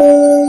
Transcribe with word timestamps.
you 0.00 0.39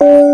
Oh. 0.00 0.27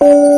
You 0.00 0.37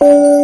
you 0.00 0.37